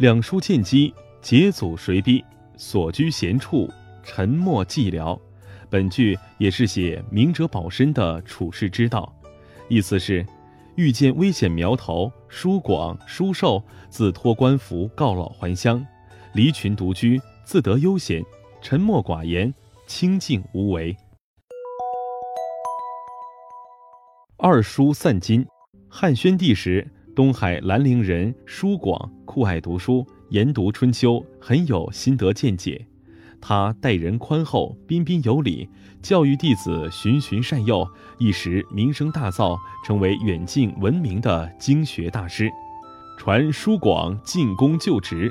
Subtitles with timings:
[0.00, 2.24] 两书见机，解祖随逼，
[2.56, 3.70] 所居闲处，
[4.02, 5.20] 沉默寂寥。
[5.68, 9.14] 本句也是写明哲保身的处世之道，
[9.68, 10.24] 意思是
[10.74, 15.86] 遇见危险苗头，舒广、舒寿自托官服告老还乡，
[16.32, 18.24] 离群独居，自得悠闲，
[18.62, 19.52] 沉默寡言，
[19.86, 20.96] 清静无为。
[24.38, 25.46] 二书散金，
[25.90, 26.90] 汉宣帝时，
[27.20, 32.86] 东海兰陵人舒广酷爱读书，研读《春秋》，很有心得见解。
[33.38, 35.68] 他待人宽厚，彬彬有礼，
[36.00, 42.50] 教育弟子循循善诱，一时名声大噪，成为远近闻名的经学大师。
[43.18, 45.30] 传舒广进宫就职，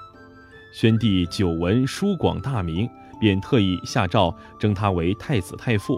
[0.71, 2.87] 宣帝久闻舒广大名，
[3.19, 5.97] 便特意下诏征他为太子太傅。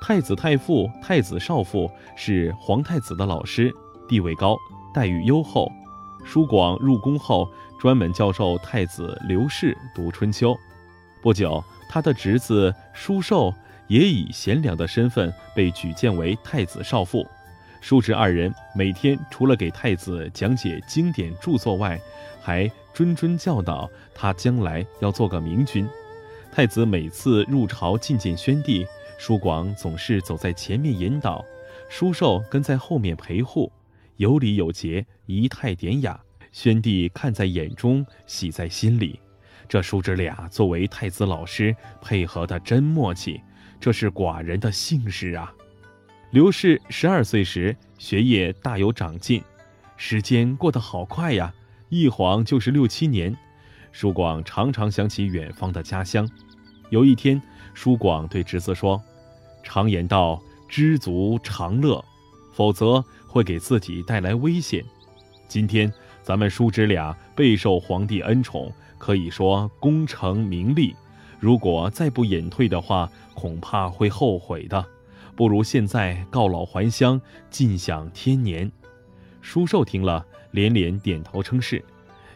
[0.00, 3.70] 太子太傅、太子少傅是皇太子的老师，
[4.08, 4.56] 地位高，
[4.92, 5.70] 待遇优厚。
[6.24, 10.52] 舒广入宫后，专门教授太子刘氏读《春秋》。
[11.22, 13.52] 不久，他的侄子舒寿
[13.88, 17.26] 也以贤良的身份被举荐为太子少傅。
[17.80, 21.98] 叔侄二人每天除了给太子讲解经典著作外，
[22.40, 25.88] 还谆谆教导他将来要做个明君。
[26.52, 28.86] 太子每次入朝觐见宣帝。
[29.18, 31.44] 舒广总是走在前面引导，
[31.90, 33.70] 舒寿跟在后面陪护，
[34.20, 36.20] 有礼有节，仪态典雅。
[36.52, 39.18] 宣帝看在眼中，喜在心里。
[39.66, 43.40] 这叔侄俩作为太子老师，配合的真默契，
[43.80, 45.50] 这是寡人的幸事啊！
[46.32, 49.42] 刘氏十二岁时学业大有长进，
[49.96, 51.54] 时间过得好快呀，
[51.88, 53.34] 一晃就是六七年。
[53.90, 56.28] 舒广常常想起远方的家乡。
[56.90, 57.40] 有一天，
[57.72, 59.02] 舒广对侄子说。
[59.62, 62.04] 常言道：“知足常乐，
[62.52, 64.84] 否则会给自己带来危险。”
[65.46, 65.92] 今天
[66.22, 70.94] 咱们叔侄俩备受皇帝恩宠，可以说功成名利。
[71.38, 74.84] 如果再不隐退的话，恐怕会后悔的。
[75.34, 78.70] 不如现在告老还乡，尽享天年。
[79.40, 81.82] 叔寿听了，连连点头称是。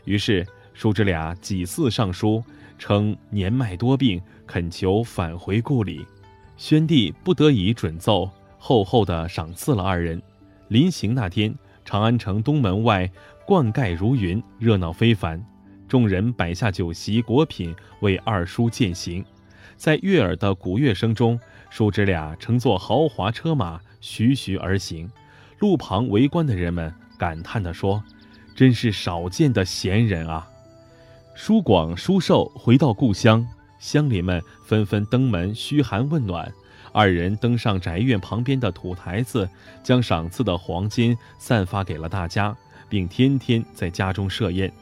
[0.05, 2.43] 于是叔侄俩几次上书，
[2.79, 6.07] 称年迈多病，恳求返回故里。
[6.57, 10.23] 宣帝不得已准奏，厚厚的赏赐了二人。
[10.75, 11.55] 临行那天，
[11.85, 13.09] 长安城东门外
[13.47, 15.41] 冠盖如云，热闹非凡。
[15.87, 19.25] 众人摆下酒席果品，为二叔饯行。
[19.77, 21.39] 在悦耳的鼓乐声中，
[21.71, 25.09] 叔侄俩乘坐豪华车马，徐徐而行。
[25.61, 28.03] 路旁围观的人们感叹地说
[28.57, 30.45] ：“真是少见的贤人啊！”
[31.37, 33.47] 叔广、叔寿回到故乡。
[33.79, 36.53] 乡邻们纷纷登门嘘寒问暖，
[36.95, 39.49] 二人登上宅院旁边的土台子，
[39.83, 42.57] 将赏赐的黄金散发给了大家，
[42.89, 44.73] 并天天在家中设宴。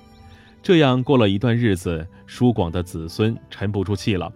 [0.63, 4.31] 这样过了一段日子，舒广的子孙沉不住气了，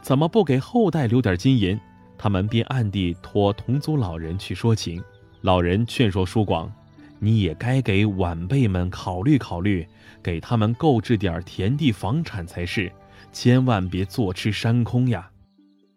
[0.00, 1.76] 怎么不给后代留点金银？
[2.16, 5.02] 他们便暗地托同族老人去说情。
[5.40, 6.72] 老人劝说舒广
[7.18, 9.84] ：“你也该给晚辈们考虑考虑，
[10.22, 12.90] 给他们购置点田地房产才是。”
[13.32, 15.28] 千万别坐吃山空呀！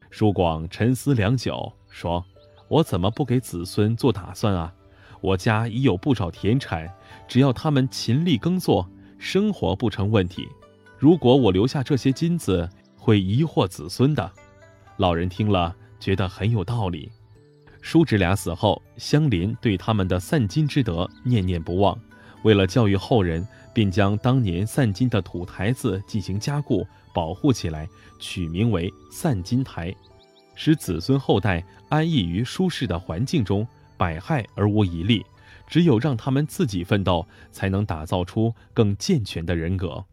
[0.09, 2.25] 舒广沉思良久，说
[2.67, 4.73] ：“我怎么不给子孙做打算啊？
[5.21, 6.91] 我家已有不少田产，
[7.27, 10.47] 只要他们勤力耕作，生活不成问题。
[10.97, 14.31] 如果我留下这些金子，会疑惑子孙的。”
[14.97, 17.11] 老人听了，觉得很有道理。
[17.81, 21.97] 叔侄俩死后，乡邻对他们的散金之德念念不忘，
[22.43, 26.85] 为了教育后人，并将当年散金的土台子进行加固。
[27.11, 29.93] 保护起来，取名为散金台，
[30.53, 35.25] 使子孙后代安逸于舒适的环境中，百害而无一利。
[35.67, 40.05] 只有让他们自己奋斗，才能打造出更健全的人格。